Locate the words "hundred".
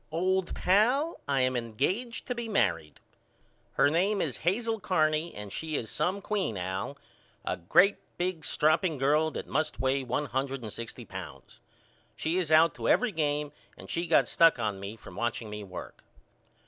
10.25-10.63